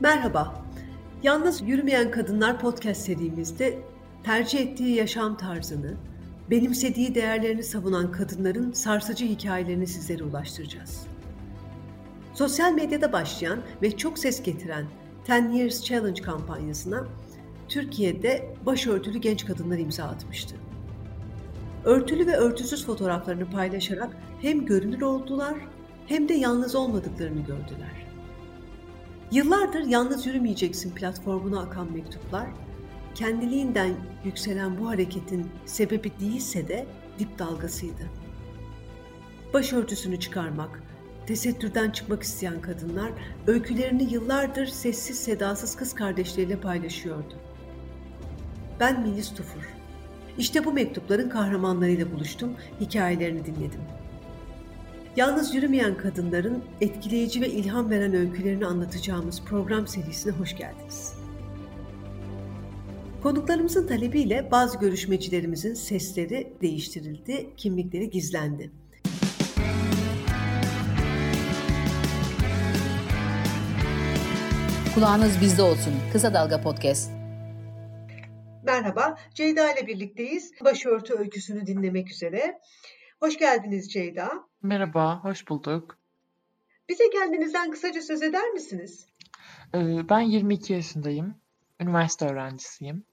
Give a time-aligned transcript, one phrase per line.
[0.00, 0.54] Merhaba.
[1.22, 3.78] Yalnız Yürümeyen Kadınlar podcast serimizde
[4.24, 5.94] tercih ettiği yaşam tarzını,
[6.50, 11.06] benimsediği değerlerini savunan kadınların sarsıcı hikayelerini sizlere ulaştıracağız.
[12.34, 14.84] Sosyal medyada başlayan ve çok ses getiren
[15.30, 17.04] 10 Years Challenge kampanyasına
[17.68, 20.56] Türkiye'de başörtülü genç kadınlar imza atmıştı.
[21.84, 25.54] Örtülü ve örtüsüz fotoğraflarını paylaşarak hem görünür oldular
[26.06, 28.05] hem de yalnız olmadıklarını gördüler.
[29.32, 32.46] Yıllardır yalnız yürümeyeceksin platformuna akan mektuplar,
[33.14, 36.86] kendiliğinden yükselen bu hareketin sebebi değilse de
[37.18, 38.10] dip dalgasıydı.
[39.54, 40.82] Başörtüsünü çıkarmak,
[41.26, 43.10] tesettürden çıkmak isteyen kadınlar
[43.46, 47.34] öykülerini yıllardır sessiz sedasız kız kardeşleriyle paylaşıyordu.
[48.80, 49.68] Ben Melis Tufur.
[50.38, 53.80] İşte bu mektupların kahramanlarıyla buluştum, hikayelerini dinledim.
[55.16, 61.14] Yalnız yürümeyen kadınların etkileyici ve ilham veren öykülerini anlatacağımız program serisine hoş geldiniz.
[63.22, 68.70] Konuklarımızın talebiyle bazı görüşmecilerimizin sesleri değiştirildi, kimlikleri gizlendi.
[74.94, 75.94] Kulağınız bizde olsun.
[76.12, 77.10] Kısa Dalga Podcast.
[78.62, 80.52] Merhaba, Ceyda ile birlikteyiz.
[80.64, 82.60] Başörtü öyküsünü dinlemek üzere.
[83.20, 84.30] Hoş geldiniz Ceyda.
[84.66, 85.98] Merhaba, hoş bulduk.
[86.88, 89.06] Bize kendinizden kısaca söz eder misiniz?
[89.74, 91.34] Ee, ben 22 yaşındayım.
[91.80, 93.04] Üniversite öğrencisiyim.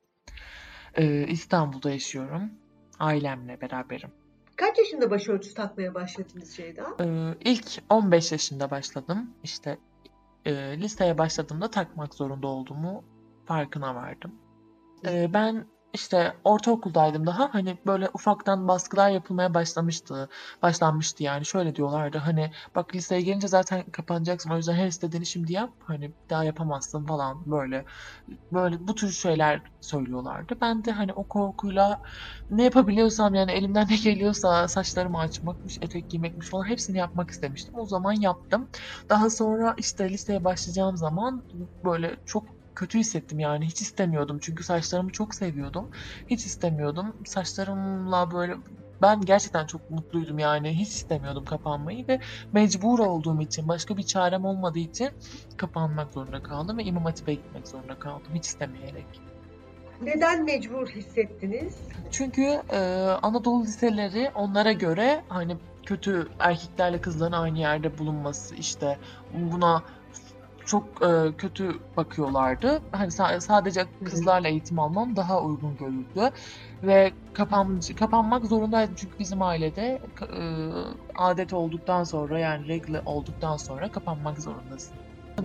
[0.96, 2.52] Ee, İstanbul'da yaşıyorum.
[3.00, 4.12] Ailemle beraberim.
[4.56, 6.96] Kaç yaşında başörtüsü takmaya başladınız Ceyda?
[7.00, 9.34] Ee, ilk 15 yaşında başladım.
[9.44, 9.78] İşte
[10.46, 13.04] e, liseye başladığımda takmak zorunda olduğumu
[13.46, 14.36] farkına vardım.
[15.06, 20.30] Ee, ben işte ortaokuldaydım daha hani böyle ufaktan baskılar yapılmaya başlamıştı.
[20.62, 25.54] Başlanmıştı yani şöyle diyorlardı hani bak liseye gelince zaten kapanacaksın o yüzden her istediğini şimdi
[25.54, 27.86] yap hani daha yapamazsın falan böyle
[28.52, 30.56] böyle bu tür şeyler söylüyorlardı.
[30.62, 32.02] Ben de hani o korkuyla
[32.50, 37.76] ne yapabiliyorsam yani elimden ne geliyorsa saçlarımı açmakmış, etek giymekmiş falan hepsini yapmak istemiştim.
[37.80, 38.70] O zaman yaptım.
[39.10, 41.44] Daha sonra işte liseye başlayacağım zaman
[41.84, 42.46] böyle çok
[42.76, 45.90] kötü hissettim yani hiç istemiyordum çünkü saçlarımı çok seviyordum.
[46.28, 47.16] Hiç istemiyordum.
[47.26, 48.56] Saçlarımla böyle
[49.02, 52.20] ben gerçekten çok mutluydum yani hiç istemiyordum kapanmayı ve
[52.54, 55.10] mecbur olduğum için başka bir çarem olmadığı için
[55.58, 59.06] kapanmak zorunda kaldım ve İmam Hatip'e gitmek zorunda kaldım hiç istemeyerek.
[60.02, 61.78] Neden mecbur hissettiniz?
[62.12, 62.80] Çünkü e,
[63.22, 68.98] Anadolu liseleri onlara göre hani kötü erkeklerle kızların aynı yerde bulunması işte
[69.34, 69.84] buna
[70.66, 72.82] çok e, kötü bakıyorlardı.
[72.92, 76.32] Hani sa- sadece kızlarla eğitim almam daha uygun görüldü
[76.84, 80.42] ve kapan kapanmak zorundaydım çünkü bizim ailede e,
[81.16, 84.94] adet olduktan sonra yani regle olduktan sonra kapanmak zorundasın.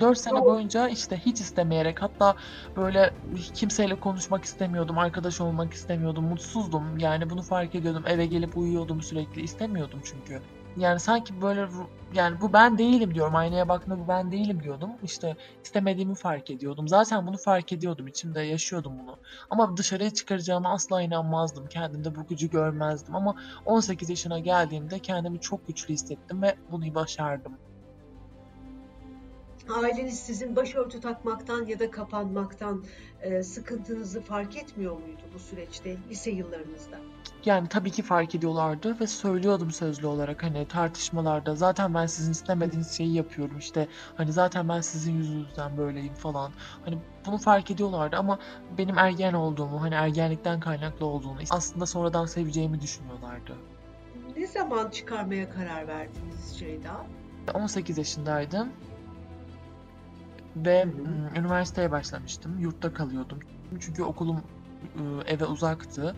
[0.00, 2.34] 4 sene boyunca işte hiç istemeyerek hatta
[2.76, 3.14] böyle
[3.54, 6.98] kimseyle konuşmak istemiyordum, arkadaş olmak istemiyordum, mutsuzdum.
[6.98, 8.04] Yani bunu fark ediyordum.
[8.06, 9.42] Eve gelip uyuyordum sürekli.
[9.42, 10.42] istemiyordum çünkü.
[10.78, 11.68] Yani sanki böyle
[12.14, 13.36] yani bu ben değilim diyorum.
[13.36, 14.90] Aynaya baktığımda bu ben değilim diyordum.
[15.02, 16.88] İşte istemediğimi fark ediyordum.
[16.88, 18.06] Zaten bunu fark ediyordum.
[18.06, 19.16] içimde yaşıyordum bunu.
[19.50, 21.66] Ama dışarıya çıkaracağıma asla inanmazdım.
[21.66, 23.16] Kendimde bu gücü görmezdim.
[23.16, 23.34] Ama
[23.66, 27.52] 18 yaşına geldiğimde kendimi çok güçlü hissettim ve bunu başardım.
[29.68, 32.84] Aileniz sizin başörtü takmaktan ya da kapanmaktan
[33.20, 36.98] e, sıkıntınızı fark etmiyor muydu bu süreçte, lise yıllarınızda?
[37.44, 42.96] Yani tabii ki fark ediyorlardı ve söylüyordum sözlü olarak hani tartışmalarda zaten ben sizin istemediğiniz
[42.96, 46.52] şeyi yapıyorum işte hani zaten ben sizin yüzünüzden böyleyim falan.
[46.84, 48.38] Hani bunu fark ediyorlardı ama
[48.78, 53.56] benim ergen olduğumu hani ergenlikten kaynaklı olduğunu aslında sonradan seveceğimi düşünüyorlardı.
[54.36, 57.06] Ne zaman çıkarmaya karar verdiniz Ceyda?
[57.54, 58.68] 18 yaşındaydım
[60.66, 61.40] ve hı hı.
[61.40, 62.58] üniversiteye başlamıştım.
[62.58, 63.38] Yurtta kalıyordum.
[63.80, 64.42] Çünkü okulum
[65.26, 66.16] eve uzaktı.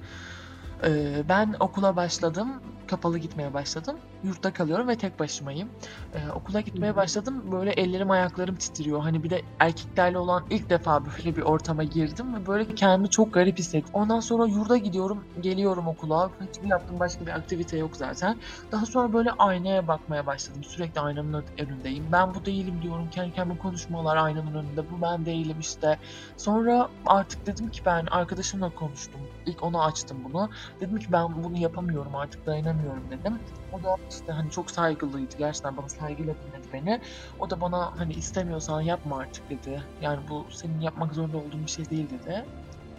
[1.29, 3.97] Ben okula başladım kapalı gitmeye başladım.
[4.25, 5.69] Yurtta kalıyorum ve tek başımayım.
[6.15, 7.53] Ee, okula gitmeye başladım.
[7.53, 9.01] Böyle ellerim ayaklarım titriyor.
[9.01, 13.35] Hani bir de erkeklerle olan ilk defa böyle bir ortama girdim ve böyle kendimi çok
[13.35, 13.91] garip hissettim.
[13.93, 16.31] Ondan sonra yurda gidiyorum, geliyorum okula.
[16.41, 18.41] Hiçbir yaptığım başka bir aktivite yok zaten.
[18.73, 20.65] Daha sonra böyle aynaya bakmaya başladım.
[20.65, 22.13] Sürekli aynanın önündeyim.
[22.13, 23.11] Ben bu değilim diyorum.
[23.11, 24.91] Kendi kendime konuşmalar aynanın önünde.
[24.91, 25.99] Bu ben değilim işte.
[26.37, 29.21] Sonra artık dedim ki ben arkadaşımla konuştum.
[29.47, 30.51] İlk ona açtım bunu.
[30.81, 33.41] Dedim ki ben bunu yapamıyorum artık dayanamıyorum dedim.
[33.73, 35.37] O da işte hani çok saygılıydı.
[35.39, 37.01] Gerçekten bana saygıyla dinledi beni.
[37.39, 39.83] O da bana hani istemiyorsan yapma artık dedi.
[40.03, 42.45] Yani bu senin yapmak zorunda olduğun bir şey değil dedi.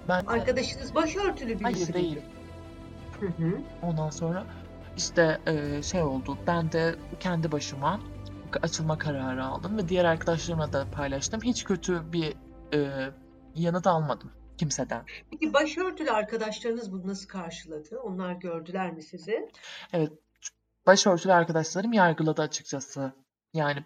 [0.07, 2.21] Ben Arkadaşınız başörtülü birisi Hayır değil.
[3.19, 3.61] Hı hı.
[3.81, 4.43] Ondan sonra
[4.97, 6.37] işte e, şey oldu.
[6.47, 7.99] Ben de kendi başıma
[8.61, 11.41] açılma kararı aldım ve diğer arkadaşlarımla da paylaştım.
[11.41, 12.33] Hiç kötü bir
[12.73, 13.09] e,
[13.55, 15.01] yanıt almadım kimseden.
[15.31, 17.99] Peki başörtülü arkadaşlarınız bunu nasıl karşıladı?
[17.99, 19.49] Onlar gördüler mi sizi?
[19.93, 20.11] Evet,
[20.87, 23.13] başörtülü arkadaşlarım yargıladı açıkçası.
[23.53, 23.85] Yani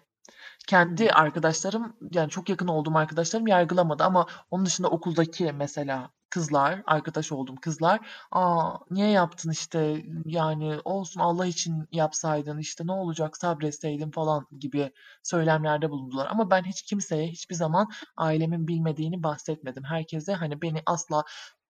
[0.68, 7.32] kendi arkadaşlarım yani çok yakın olduğum arkadaşlarım yargılamadı ama onun dışında okuldaki mesela kızlar, arkadaş
[7.32, 8.00] olduğum kızlar,
[8.32, 14.92] aa niye yaptın işte yani olsun Allah için yapsaydın işte ne olacak sabretseydin falan gibi
[15.22, 16.26] söylemlerde bulundular.
[16.30, 19.84] Ama ben hiç kimseye hiçbir zaman ailemin bilmediğini bahsetmedim.
[19.84, 21.24] Herkese hani beni asla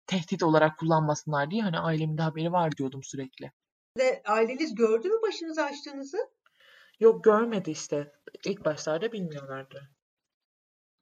[0.08, 3.52] tehdit olarak kullanmasınlar diye hani ailemin de haberi var diyordum sürekli.
[3.98, 6.18] Ve aileniz gördü mü başınızı açtığınızı?
[7.00, 8.12] Yok görmedi işte.
[8.46, 9.90] İlk başlarda bilmiyorlardı.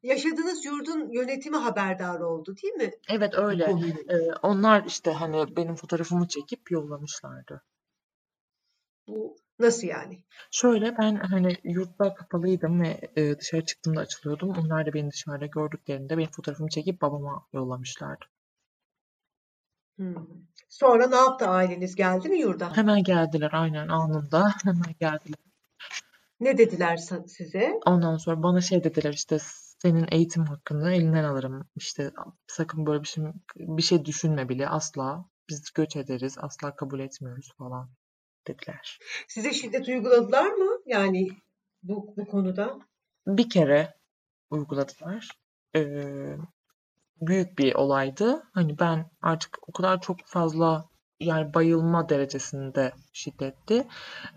[0.04, 2.92] Yaşadığınız yurdun yönetimi haberdar oldu değil mi?
[3.10, 3.64] Evet öyle.
[4.10, 7.64] Ee, onlar işte hani benim fotoğrafımı çekip yollamışlardı.
[9.08, 10.24] Bu nasıl yani?
[10.52, 14.50] Şöyle ben hani yurtta kapalıydım ve e, dışarı çıktığımda açılıyordum.
[14.50, 18.26] Onlar da beni dışarıda gördüklerinde benim fotoğrafımı çekip babama yollamışlardı.
[19.98, 20.16] Hmm.
[20.74, 21.96] Sonra ne yaptı aileniz?
[21.96, 22.78] Geldi mi yurda?
[22.78, 24.54] Hemen geldiler aynen anında.
[24.64, 25.40] Hemen geldiler.
[26.40, 27.80] Ne dediler sa- size?
[27.86, 29.38] Ondan sonra bana şey dediler işte
[29.82, 31.70] senin eğitim hakkını elinden alırım.
[31.76, 32.12] İşte
[32.48, 33.24] sakın böyle bir şey
[33.56, 35.26] bir şey düşünme bile asla.
[35.50, 36.36] Biz göç ederiz.
[36.38, 37.90] Asla kabul etmiyoruz falan
[38.48, 39.00] dediler.
[39.28, 40.72] Size şiddet uyguladılar mı?
[40.86, 41.30] Yani
[41.84, 42.80] bu, bu konuda.
[43.28, 43.94] Bir kere
[44.50, 45.30] uyguladılar.
[45.76, 46.38] Ee,
[47.22, 48.44] büyük bir olaydı.
[48.54, 50.90] Hani ben artık o kadar çok fazla
[51.20, 53.88] yani bayılma derecesinde şiddetti.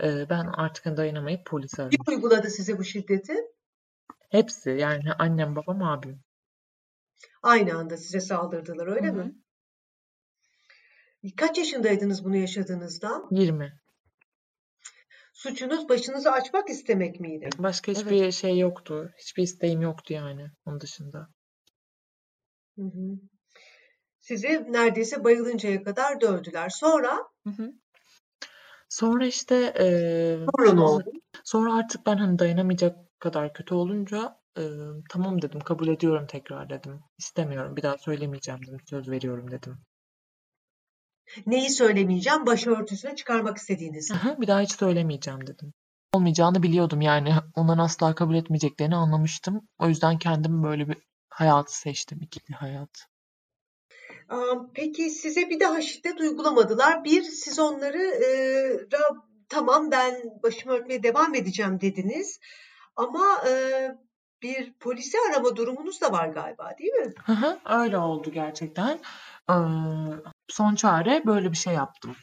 [0.02, 1.98] Ee, ben artık hani dayanamayıp polisi aradım.
[2.06, 3.34] Kim uyguladı size bu şiddeti?
[4.30, 6.20] Hepsi yani annem, babam, abim.
[7.42, 9.16] Aynı anda size saldırdılar öyle Hı hı.
[9.16, 9.34] mi?
[11.36, 13.22] Kaç yaşındaydınız bunu yaşadığınızda?
[13.30, 13.72] 20.
[15.32, 17.48] Suçunuz başınızı açmak istemek miydi?
[17.58, 19.10] Başka hiçbir şey yoktu.
[19.18, 21.28] Hiçbir isteğim yoktu yani onun dışında.
[22.76, 23.18] Hı hı.
[24.20, 26.68] Sizi neredeyse bayılıncaya kadar dövdüler.
[26.68, 27.16] Sonra?
[27.46, 27.72] Hı hı.
[28.88, 31.10] Sonra işte eee, Sonra ne oldu?
[31.44, 34.68] sonra artık ben hani dayanamayacak kadar kötü olunca eee,
[35.10, 37.00] tamam dedim kabul ediyorum tekrar dedim.
[37.18, 39.78] İstemiyorum bir daha söylemeyeceğim dedim söz veriyorum dedim.
[41.46, 42.46] Neyi söylemeyeceğim?
[42.46, 44.10] Başörtüsünü çıkarmak istediğiniz.
[44.10, 45.72] Aha, bir daha hiç söylemeyeceğim dedim.
[46.12, 49.68] Olmayacağını biliyordum yani onların asla kabul etmeyeceklerini anlamıştım.
[49.78, 50.96] O yüzden kendim böyle bir
[51.36, 53.06] hayatı seçtim ikili hayat.
[54.74, 57.04] Peki size bir daha şiddet uygulamadılar.
[57.04, 58.28] Bir, siz onları e,
[59.48, 62.40] tamam ben başımı örtmeye devam edeceğim dediniz.
[62.96, 63.52] Ama e,
[64.42, 67.14] bir polisi arama durumunuz da var galiba değil mi?
[67.24, 68.98] Hı hı, öyle oldu gerçekten.
[69.48, 69.56] Eee,
[70.48, 72.16] son çare böyle bir şey yaptım.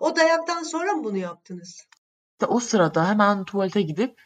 [0.00, 1.86] O dayaktan sonra mı bunu yaptınız?
[2.32, 4.22] İşte o sırada hemen tuvalete gidip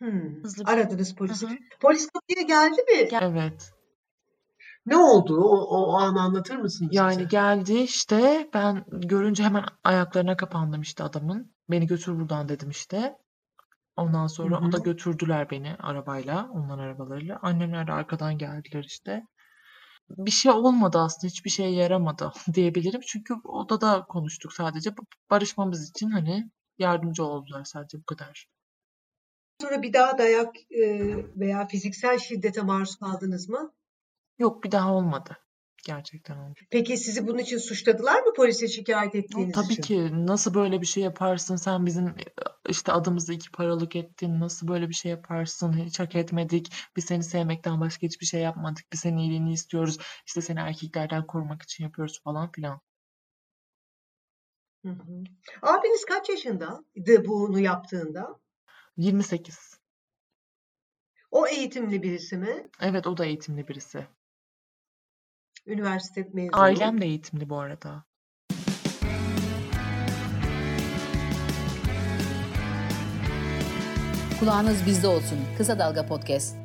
[0.00, 1.46] Hmm, Hızlı bir- Aradınız polisi.
[1.46, 1.56] Hı hı.
[1.80, 3.08] Polis kapıya geldi mi?
[3.20, 3.72] evet
[4.86, 5.40] Ne oldu?
[5.44, 11.54] O, o anı anlatır mısınız yani geldi işte ben görünce hemen ayaklarına kapandım işte adamın.
[11.70, 13.16] Beni götür buradan dedim işte.
[13.96, 14.82] Ondan sonra Hı o da hı.
[14.82, 17.38] götürdüler beni arabayla, onların arabalarıyla.
[17.42, 19.22] Annemler de arkadan geldiler işte.
[20.10, 23.00] Bir şey olmadı aslında, hiçbir şeye yaramadı diyebilirim.
[23.06, 24.94] Çünkü odada konuştuk sadece.
[25.30, 28.46] Barışmamız için hani yardımcı oldular sadece bu kadar.
[29.60, 33.72] Sonra bir daha dayak e, veya fiziksel şiddete maruz kaldınız mı?
[34.38, 35.38] Yok bir daha olmadı.
[35.86, 36.60] Gerçekten olmadı.
[36.70, 39.82] Peki sizi bunun için suçladılar mı polise şikayet ettiğiniz Tabii için?
[39.82, 42.14] ki nasıl böyle bir şey yaparsın sen bizim
[42.68, 47.22] işte adımızı iki paralık ettin nasıl böyle bir şey yaparsın hiç hak etmedik biz seni
[47.22, 52.20] sevmekten başka hiçbir şey yapmadık biz senin iyiliğini istiyoruz işte seni erkeklerden korumak için yapıyoruz
[52.22, 52.80] falan filan.
[54.84, 55.24] Hı hı.
[55.62, 58.43] Abiniz kaç yaşındaydı bunu yaptığında?
[58.96, 59.80] 28.
[61.30, 62.68] O eğitimli birisi mi?
[62.80, 64.06] Evet o da eğitimli birisi.
[65.66, 66.60] Üniversite mezunu.
[66.60, 68.04] Ailem de eğitimli bu arada.
[74.40, 75.38] Kulağınız bizde olsun.
[75.58, 76.63] Kısa Dalga Podcast.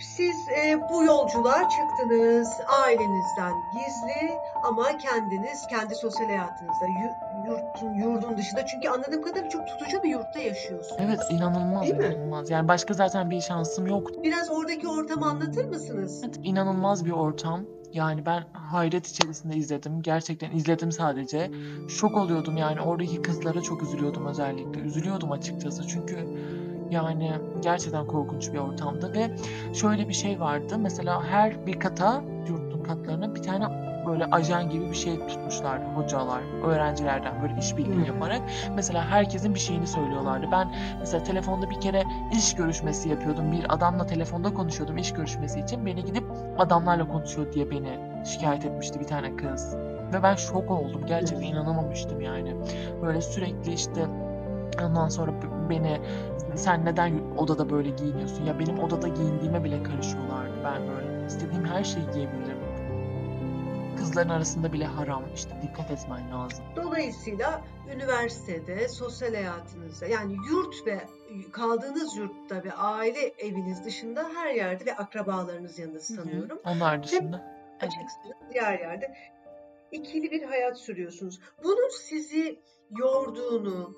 [0.00, 2.48] Siz e, bu yolculuğa çıktınız
[2.84, 9.66] ailenizden gizli ama kendiniz kendi sosyal hayatınızda yu- yurtun, yurdun dışında çünkü anladığım kadarıyla çok
[9.68, 11.00] tutucu bir yurtta yaşıyorsunuz.
[11.00, 12.04] Evet inanılmaz Değil mi?
[12.06, 12.50] inanılmaz.
[12.50, 14.20] Yani başka zaten bir şansım yoktu.
[14.22, 16.20] Biraz oradaki ortamı anlatır mısınız?
[16.24, 17.60] Evet, inanılmaz bir ortam.
[17.92, 20.02] Yani ben hayret içerisinde izledim.
[20.02, 21.50] Gerçekten izledim sadece.
[21.88, 24.80] Şok oluyordum yani oradaki kızlara çok üzülüyordum özellikle.
[24.80, 26.16] Üzülüyordum açıkçası çünkü
[26.90, 27.32] yani
[27.62, 29.30] gerçekten korkunç bir ortamdı ve
[29.74, 30.78] şöyle bir şey vardı.
[30.78, 36.40] Mesela her bir kata, yurtun katlarına bir tane böyle ajan gibi bir şey tutmuşlardı hocalar
[36.64, 38.06] öğrencilerden böyle işbirliği Hı.
[38.06, 38.40] yaparak.
[38.74, 40.46] Mesela herkesin bir şeyini söylüyorlardı.
[40.52, 43.52] Ben mesela telefonda bir kere iş görüşmesi yapıyordum.
[43.52, 45.86] Bir adamla telefonda konuşuyordum iş görüşmesi için.
[45.86, 46.24] Beni gidip
[46.58, 49.76] adamlarla konuşuyor diye beni şikayet etmişti bir tane kız.
[50.14, 51.06] Ve ben şok oldum.
[51.06, 52.56] Gerçekten inanamamıştım yani.
[53.02, 54.06] Böyle sürekli işte
[54.82, 55.32] ondan sonra
[55.70, 56.00] beni
[56.54, 58.44] sen neden odada böyle giyiniyorsun?
[58.44, 60.64] Ya benim odada giyindiğime bile karışıyorlardı.
[60.64, 62.60] Ben böyle istediğim her şeyi giyebilirim.
[63.98, 65.22] Kızların arasında bile haram.
[65.34, 66.64] İşte dikkat etmen lazım.
[66.76, 67.62] Dolayısıyla
[67.94, 71.00] üniversitede, sosyal hayatınızda yani yurt ve
[71.52, 76.60] kaldığınız yurtta ve aile eviniz dışında her yerde ve akrabalarınız yanında sanıyorum.
[76.64, 77.42] Onlar dışında.
[77.46, 77.82] Evet.
[77.82, 79.14] Açıksınız diğer yerde.
[79.92, 81.40] ikili bir hayat sürüyorsunuz.
[81.64, 82.60] Bunun sizi
[82.98, 83.94] yorduğunu,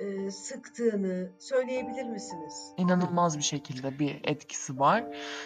[0.00, 2.72] e, sıktığını söyleyebilir misiniz?
[2.76, 5.04] inanılmaz bir şekilde bir etkisi var.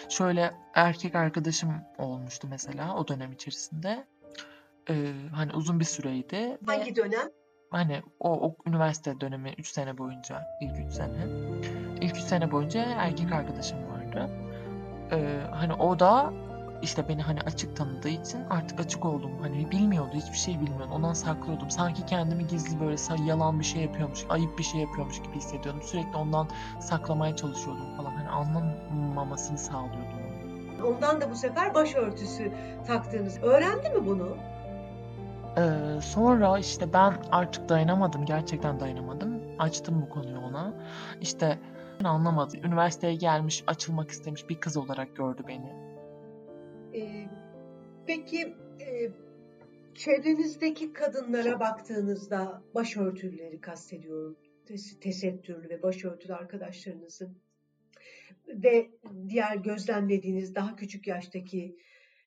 [0.09, 4.05] Şöyle erkek arkadaşım olmuştu mesela o dönem içerisinde.
[4.89, 7.29] Ee, hani uzun bir süreydi Hangi dönem?
[7.71, 11.27] hani o, o üniversite dönemi 3 sene boyunca ilk 3 sene
[12.01, 14.29] ilk 3 sene boyunca erkek arkadaşım vardı.
[15.11, 16.33] Ee, hani o da
[16.85, 19.31] işte beni hani açık tanıdığı için artık açık oldum.
[19.41, 20.89] Hani bilmiyordu, hiçbir şey bilmiyordu.
[20.93, 21.69] Ondan saklıyordum.
[21.69, 25.81] Sanki kendimi gizli böyle yalan bir şey yapıyormuş, ayıp bir şey yapıyormuş gibi hissediyordum.
[25.81, 26.47] Sürekli ondan
[26.79, 28.11] saklamaya çalışıyordum falan.
[28.11, 30.25] Hani anlamamasını sağlıyordum.
[30.85, 32.51] Ondan da bu sefer başörtüsü
[32.87, 33.43] taktığınız.
[33.43, 34.37] Öğrendi mi bunu?
[35.57, 38.25] Ee, sonra işte ben artık dayanamadım.
[38.25, 39.41] Gerçekten dayanamadım.
[39.59, 40.73] Açtım bu konuyu ona.
[41.21, 41.59] İşte
[42.03, 42.57] anlamadı.
[42.57, 45.84] Üniversiteye gelmiş, açılmak istemiş bir kız olarak gördü beni.
[46.95, 47.27] Ee,
[48.07, 49.11] peki e,
[49.95, 54.37] çevrenizdeki kadınlara baktığınızda başörtüleri kastediyorum.
[54.65, 57.35] Tes- tesettürlü ve başörtülü arkadaşlarınızı
[58.47, 58.91] ve
[59.27, 61.77] diğer gözlemlediğiniz daha küçük yaştaki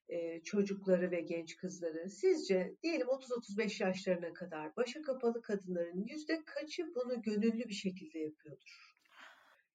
[0.09, 6.95] e, çocukları ve genç kızları sizce diyelim 30-35 yaşlarına kadar başı kapalı kadınların yüzde kaçı
[6.95, 8.95] bunu gönüllü bir şekilde yapıyordur?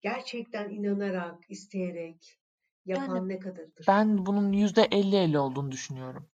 [0.02, 2.43] Gerçekten inanarak, isteyerek
[2.84, 3.86] yapan Yani ne kadardır?
[3.88, 6.30] Ben bunun %50-50 olduğunu düşünüyorum.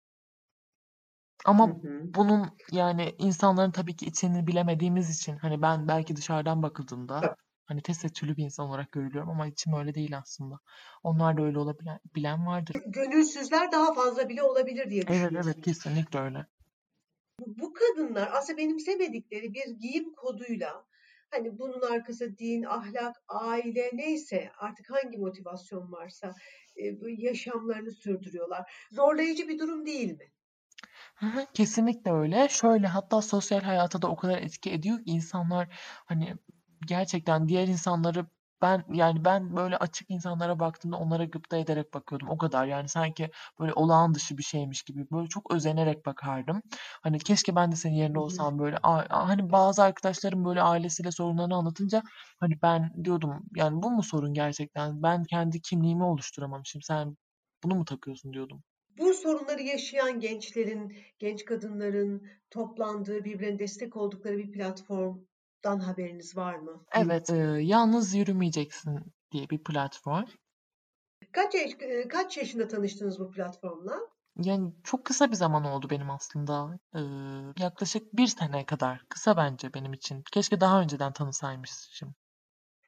[1.62, 2.09] Hı Ama hı.
[2.14, 7.28] bunun yani insanların tabii ki içini bilemediğimiz için hani ben belki dışarıdan bakıldığında
[7.64, 10.59] hani tesettürlü bir insan olarak görülüyorum ama içim öyle değil aslında.
[11.02, 12.76] Onlar da öyle olabilen bilen vardır.
[12.87, 15.64] Gönülsüzler daha fazla bile olabilir diye Evet evet düşünüyorsunuz.
[15.64, 16.47] kesinlikle öyle.
[17.47, 20.88] Bu kadınlar aslında benimsemedikleri bir giyim koduyla
[21.31, 26.35] hani bunun arkası din, ahlak, aile neyse artık hangi motivasyon varsa
[26.77, 26.85] e,
[27.19, 28.73] yaşamlarını sürdürüyorlar.
[28.91, 30.33] Zorlayıcı bir durum değil mi?
[31.55, 32.49] Kesinlikle öyle.
[32.49, 35.69] Şöyle hatta sosyal hayata da o kadar etki ediyor ki insanlar
[36.07, 36.35] hani
[36.87, 38.27] gerçekten diğer insanları
[38.62, 42.29] ben yani ben böyle açık insanlara baktığımda onlara gıpta ederek bakıyordum.
[42.29, 46.62] O kadar yani sanki böyle olağan dışı bir şeymiş gibi böyle çok özenerek bakardım.
[47.03, 48.77] Hani keşke ben de senin yerinde olsam böyle
[49.11, 52.03] hani bazı arkadaşlarım böyle ailesiyle sorunlarını anlatınca
[52.41, 55.03] hani ben diyordum yani bu mu sorun gerçekten?
[55.03, 56.83] Ben kendi kimliğimi oluşturamamışım.
[56.83, 57.17] Sen
[57.65, 58.62] bunu mu takıyorsun diyordum.
[58.99, 64.53] Bu sorunları yaşayan gençlerin, genç kadınların toplandığı, birbirine destek oldukları bir
[65.62, 66.85] platformdan haberiniz var mı?
[66.95, 70.25] Evet, eee, Yalnız Yürümeyeceksin diye bir platform.
[71.33, 74.00] Kaç yaş, e, kaç yaşında tanıştınız bu platformla?
[74.37, 76.79] Yani çok kısa bir zaman oldu benim aslında.
[76.95, 77.03] Eee,
[77.59, 79.05] yaklaşık bir sene kadar.
[79.09, 80.23] Kısa bence benim için.
[80.33, 82.15] Keşke daha önceden tanısaymışım.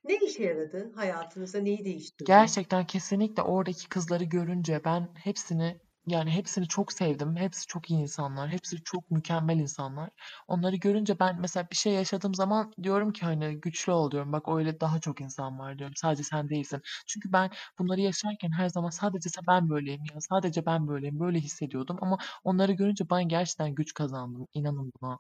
[0.05, 2.27] Ne işe yaradı hayatınızda, neyi değiştirdi?
[2.27, 7.37] Gerçekten kesinlikle oradaki kızları görünce ben hepsini yani hepsini çok sevdim.
[7.37, 8.49] Hepsi çok iyi insanlar.
[8.51, 10.11] Hepsi çok mükemmel insanlar.
[10.49, 14.33] Onları görünce ben mesela bir şey yaşadığım zaman diyorum ki hani güçlü ol diyorum.
[14.33, 15.95] Bak öyle daha çok insan var diyorum.
[15.97, 16.81] Sadece sen değilsin.
[17.07, 20.21] Çünkü ben bunları yaşarken her zaman sadece ben böyleyim ya.
[20.21, 21.21] Sadece ben böyleyim.
[21.21, 24.47] Böyle hissediyordum ama onları görünce ben gerçekten güç kazandım.
[24.55, 25.19] İnanın buna.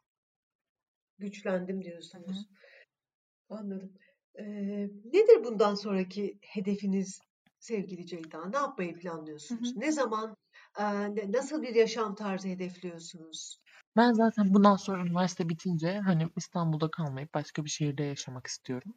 [1.19, 1.83] Güçlendim
[2.27, 2.49] Hı diyorsunuz.
[3.49, 3.93] Anladım.
[4.39, 4.45] Ee,
[5.05, 7.21] nedir bundan sonraki hedefiniz
[7.59, 8.45] sevgili Ceyda?
[8.49, 8.99] Ne yapmayı
[9.49, 9.55] Hı planlıyorsunuz?
[9.55, 9.75] hı.
[9.77, 10.37] Ne zaman,
[11.33, 13.61] nasıl bir yaşam tarzı hedefliyorsunuz?
[13.97, 18.95] Ben zaten bundan sonra üniversite bitince hani İstanbul'da kalmayıp başka bir şehirde yaşamak istiyorum.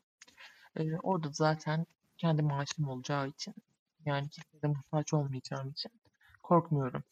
[0.79, 1.85] Eee, orada zaten
[2.17, 3.55] kendi maaşım olacağı için
[4.05, 5.91] yani kimseye muhtaç olmayacağım için
[6.43, 7.03] korkmuyorum.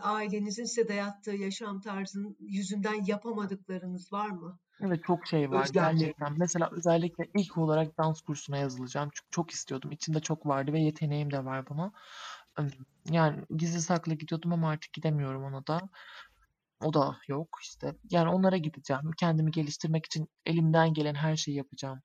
[0.00, 4.58] Ailenizin size dayattığı yaşam tarzının yüzünden yapamadıklarınız var mı?
[4.80, 5.74] Evet çok şey var Özlemleriniz.
[5.74, 6.38] gerçekten.
[6.38, 9.08] Mesela özellikle ilk olarak dans kursuna yazılacağım.
[9.14, 9.92] Çünkü çok istiyordum.
[9.92, 11.92] İçimde çok vardı ve yeteneğim de var buna.
[13.10, 15.80] Yani gizli saklı gidiyordum ama artık gidemiyorum ona da.
[16.84, 17.94] O da yok işte.
[18.10, 19.12] Yani onlara gideceğim.
[19.18, 22.02] Kendimi geliştirmek için elimden gelen her şeyi yapacağım.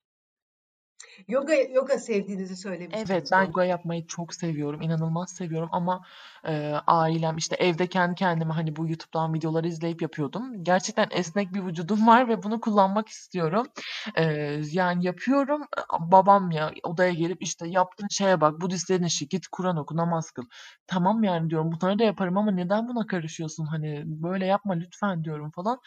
[1.27, 3.11] Yoga yoga sevdiğinizi söylemiştiniz.
[3.11, 6.05] Evet, ben yoga yapmayı çok seviyorum, inanılmaz seviyorum ama
[6.47, 10.63] e, ailem işte evde kendi kendime hani bu YouTube'dan videoları izleyip yapıyordum.
[10.63, 13.67] Gerçekten esnek bir vücudum var ve bunu kullanmak istiyorum.
[14.15, 14.23] E,
[14.71, 15.61] yani yapıyorum.
[15.99, 20.43] Babam ya odaya gelip işte yaptığın şeye bak, Budistlerin işi, git Kur'an oku, namaz kıl.
[20.87, 23.65] Tamam yani diyorum bunları da yaparım ama neden buna karışıyorsun?
[23.65, 25.79] Hani böyle yapma lütfen diyorum falan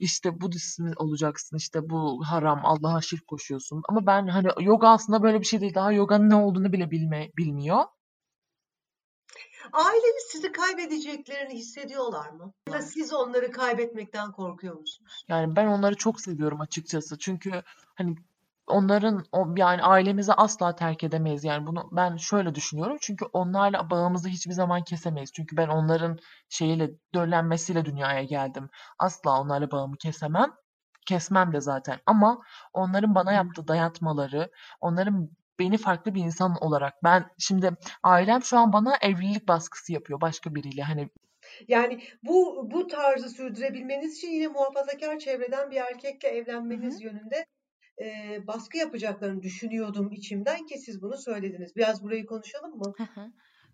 [0.00, 3.82] işte Budist mi olacaksın işte bu haram Allah'a şirk koşuyorsun.
[3.88, 5.74] Ama ben hani yoga aslında böyle bir şey değil.
[5.74, 7.84] Daha yoganın ne olduğunu bile bilme, bilmiyor.
[9.72, 12.52] Aileniz sizi kaybedeceklerini hissediyorlar mı?
[12.68, 15.24] Ya da siz onları kaybetmekten korkuyor musunuz?
[15.28, 17.18] Yani ben onları çok seviyorum açıkçası.
[17.18, 17.62] Çünkü
[17.94, 18.16] hani
[18.70, 21.44] onların o yani ailemizi asla terk edemeyiz.
[21.44, 22.96] Yani bunu ben şöyle düşünüyorum.
[23.00, 25.32] Çünkü onlarla bağımızı hiçbir zaman kesemeyiz.
[25.32, 28.70] Çünkü ben onların şeyiyle döllenmesiyle dünyaya geldim.
[28.98, 30.52] Asla onlarla bağımı kesemem.
[31.06, 31.98] Kesmem de zaten.
[32.06, 34.50] Ama onların bana yaptığı dayatmaları,
[34.80, 37.70] onların beni farklı bir insan olarak ben şimdi
[38.02, 40.82] ailem şu an bana evlilik baskısı yapıyor başka biriyle.
[40.82, 41.10] Hani
[41.68, 47.46] Yani bu bu tarzı sürdürebilmeniz için yine muhafazakar çevreden bir erkekle evlenmeniz yönünde
[48.00, 51.76] eee, baskı yapacaklarını düşünüyordum içimden ki siz bunu söylediniz.
[51.76, 52.94] Biraz burayı konuşalım mı?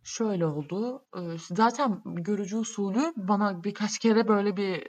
[0.04, 1.04] Şöyle oldu.
[1.50, 4.86] Zaten görücü usulü bana birkaç kere böyle bir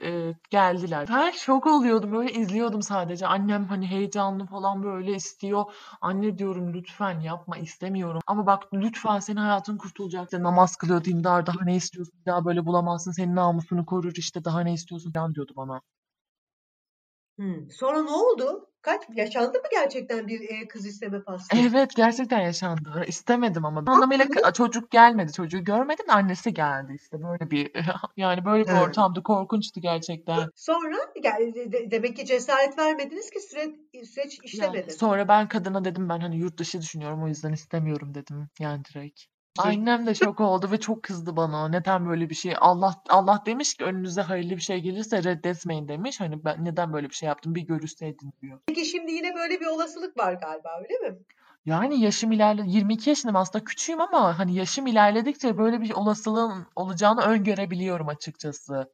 [0.50, 1.08] geldiler.
[1.10, 2.12] Ben şok oluyordum.
[2.12, 3.26] Böyle izliyordum sadece.
[3.26, 5.64] Annem hani heyecanlı falan böyle istiyor.
[6.00, 8.20] Anne diyorum lütfen yapma istemiyorum.
[8.26, 10.24] Ama bak lütfen senin hayatın kurtulacak.
[10.24, 12.14] İşte namaz kılıyor dindar daha ne istiyorsun?
[12.26, 13.12] Daha böyle bulamazsın.
[13.12, 15.80] Senin namusunu korur işte daha ne istiyorsun falan diyordu bana.
[17.70, 18.68] Sonra ne oldu?
[18.82, 21.58] Kaç yaşandı mı gerçekten bir eee, kız isteme faslı?
[21.58, 23.04] Evet gerçekten yaşandı.
[23.06, 23.84] İstemedim ama.
[23.86, 24.52] Anlamıyla yaptınız?
[24.54, 25.32] çocuk gelmedi.
[25.32, 27.22] Çocuğu görmedim de annesi geldi işte.
[27.22, 27.72] Böyle bir
[28.16, 29.22] yani böyle bir ortamdı.
[29.22, 30.48] Korkunçtu gerçekten.
[30.54, 33.74] Sonra yani de- de- demek ki cesaret vermediniz ki süreç
[34.08, 34.90] süreç Yani işlemedi.
[34.92, 39.20] sonra ben kadına dedim ben hani yurt dışı düşünüyorum o yüzden istemiyorum dedim yani direkt.
[39.58, 41.68] Annem de şok oldu ve çok kızdı bana.
[41.68, 42.54] Neden böyle bir şey?
[42.60, 46.20] Allah Allah demiş ki önünüze hayırlı bir şey gelirse reddetmeyin demiş.
[46.20, 47.54] Hani ben neden böyle bir şey yaptım?
[47.54, 48.60] Bir görüşseydin diyor.
[48.66, 51.18] Peki şimdi yine böyle bir olasılık var galiba öyle mi?
[51.66, 57.20] Yani yaşım ilerle 22 yaşındayım aslında küçüğüm ama hani yaşım ilerledikçe böyle bir olasılığın olacağını
[57.20, 58.92] öngörebiliyorum açıkçası.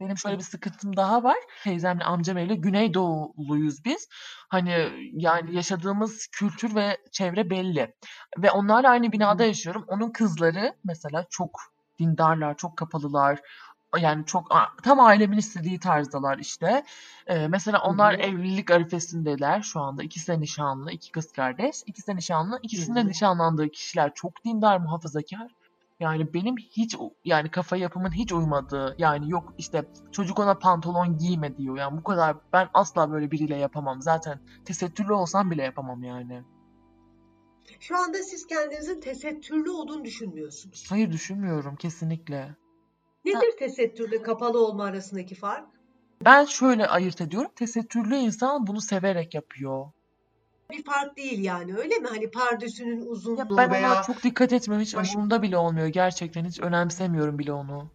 [0.00, 1.36] Benim şöyle bir sıkıntım daha var.
[1.64, 4.08] Teyzemle amcam evli Güneydoğuluyuz biz.
[4.48, 7.94] Hani yani yaşadığımız kültür ve çevre belli.
[8.38, 9.84] Ve onlarla aynı binada yaşıyorum.
[9.88, 11.60] Onun kızları mesela çok
[11.98, 13.40] dindarlar, çok kapalılar.
[13.98, 14.50] Yani çok
[14.82, 16.84] tam ailemin istediği tarzdalar işte.
[17.26, 18.18] Ee, mesela onlar hı.
[18.18, 20.02] evlilik arifesindeler şu anda.
[20.02, 21.76] İkisi de nişanlı, iki kız kardeş.
[21.86, 22.58] İkisi de nişanlı.
[22.62, 25.48] İkisinin de nişanlandığı kişiler çok dindar, muhafazakar.
[26.00, 31.56] Yani benim hiç yani kafa yapımın hiç uymadığı yani yok işte çocuk ona pantolon giyme
[31.56, 31.76] diyor.
[31.76, 34.02] Yani bu kadar ben asla böyle biriyle yapamam.
[34.02, 36.42] Zaten tesettürlü olsam bile yapamam yani.
[37.80, 40.86] Şu anda siz kendinizin tesettürlü olduğunu düşünmüyorsunuz.
[40.90, 42.40] Hayır düşünmüyorum kesinlikle.
[42.40, 42.54] Ha,
[43.24, 45.68] Nedir tesettürle kapalı olma arasındaki fark?
[46.24, 47.50] Ben şöyle ayırt ediyorum.
[47.56, 49.86] Tesettürlü insan bunu severek yapıyor.
[50.70, 52.08] Bir fark değil yani öyle mi?
[52.08, 54.84] Hani pardösünün Ya uzunluğu ben ona veya çok dikkat etmiyorum.
[54.84, 55.14] Hiç baş...
[55.14, 55.86] umurumda bile olmuyor.
[55.86, 57.90] Gerçekten hiç önemsemiyorum bile onu.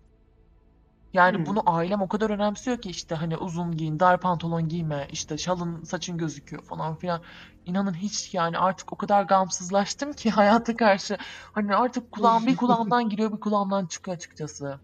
[1.13, 1.45] Yani Hmm.
[1.45, 5.83] bunu ailem o kadar önemsiyor ki işte hani uzun giyin, dar pantolon giyme, işte şalın
[5.83, 7.21] saçın gözüküyor falan filan.
[7.65, 11.17] İnanın hiç yani artık o kadar gamsızlaştım ki hayata karşı.
[11.51, 14.79] Hani artık kulağım bir kulağımdan giriyor bir kulağımdan çıkıyor açıkçası.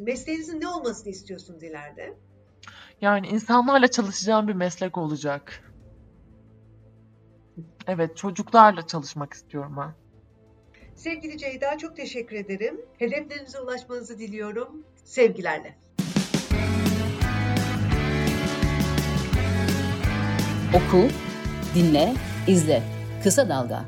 [0.00, 2.14] Mesleğinizin ne olmasını istiyorsunuz ileride?
[3.00, 5.69] Yani insanlarla çalışacağım bir meslek olacak.
[7.92, 9.92] Evet, çocuklarla çalışmak istiyorum ben.
[10.94, 12.80] Sevgili Ceyda çok teşekkür ederim.
[12.98, 14.84] Hedeflerinize ulaşmanızı diliyorum.
[15.04, 15.76] Sevgilerle.
[20.74, 21.08] Oku,
[21.74, 22.14] dinle,
[22.46, 22.82] izle.
[23.22, 23.84] Kısa Dalga.